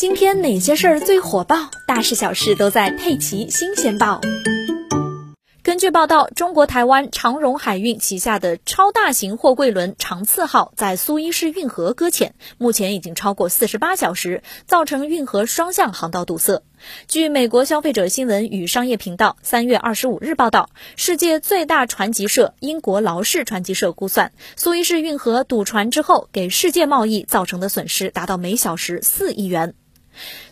[0.00, 1.70] 今天哪些事儿最火爆？
[1.86, 4.18] 大事小事都在《佩奇新鲜报》。
[5.62, 16.62] 根据报道，中国台湾长荣海运旗下的超大型货柜轮“长次号”在苏伊士运河搁浅，目前已经超过四十八小时，造成运河双向航道堵塞。
[17.06, 29.74] 据美国消费者新闻与商业频道三月二十五日报道，世界最大船级社英国劳氏船级社估算，苏伊士运河堵船之后，给世界贸易造成的损失达到每小时四亿元。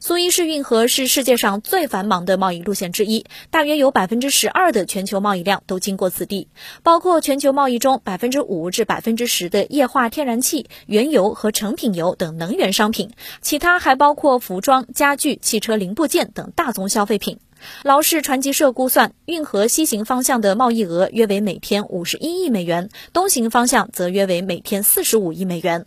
[0.00, 6.48] 苏伊士运河是世界上最繁忙的贸易路线之一，大约有百分之十二的全球贸易量都经过此地，
[6.82, 13.10] 包括全球贸易中百分之五至百分之十的液化天然气、原油和成品油等能源商品，
[13.42, 17.38] 其他还包括服装、家具、汽车零部件等大宗消费品。
[17.82, 25.86] 劳氏传奇社估算，运河西行方向的贸易额约为每天五十一亿美元，东行方向则约为每天四十五亿美元。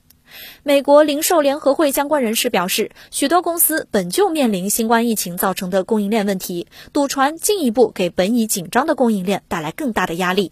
[0.64, 10.52] 美国零售联合会相关人士表示，许多公司本就面临新冠疫情造成的供应链问题，堵船进一步给本已紧张的供应链带来更大的压力。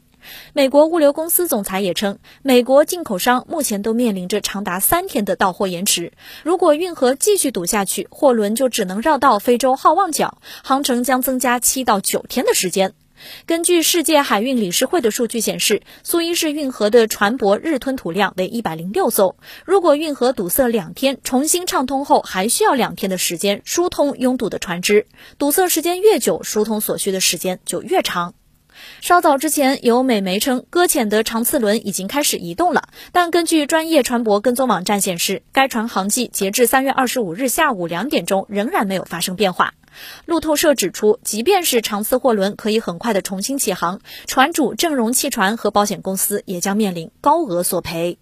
[0.52, 6.12] 美国物流公司总裁也称，美国进口商目前都面临着长达三天的到货延迟。
[6.44, 12.94] 如果运河继续堵下去，货轮就只能绕道非洲好望角，航程将增加七到九天的时间。
[13.46, 19.36] 根据世界海运理事会的数据显示，苏伊士运河的船舶日吞吐量为一百零六艘。
[19.66, 25.08] 如果运河堵塞两天，重新畅通后还需要两天的时间疏通拥堵的船只。
[25.38, 28.34] 堵塞时间越久，疏通所需的时间就越长。
[29.02, 39.74] 稍早之前，有美媒称搁浅的长次轮已经开始移动了，但根据专业船舶跟踪网站显示，该船航迹截至三月二十五日下午两点钟仍然没有发生变化。
[40.26, 48.18] 路透社指出，即便是长次货轮可以很快的重新起航，船主、正荣汽船和保险公司也将面临高额索赔。